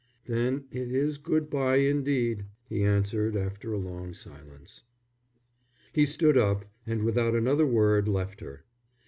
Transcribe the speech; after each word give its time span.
"Then 0.25 0.65
it 0.71 0.91
is 0.91 1.19
good 1.19 1.47
bye 1.47 1.75
indeed," 1.75 2.45
he 2.67 2.83
answered, 2.83 3.35
after 3.37 3.71
a 3.71 3.77
long 3.77 4.15
silence. 4.15 4.81
He 5.93 6.07
stood 6.07 6.39
up 6.39 6.65
and 6.87 7.03
without 7.03 7.35
another 7.35 7.67
word 7.67 8.07
left 8.07 8.39
her. 8.39 8.65